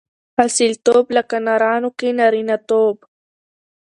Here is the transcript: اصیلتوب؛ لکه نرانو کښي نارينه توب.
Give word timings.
اصیلتوب؛ 0.45 1.05
لکه 1.17 1.35
نرانو 1.45 1.89
کښي 1.99 2.09
نارينه 2.19 2.57
توب. 2.67 2.95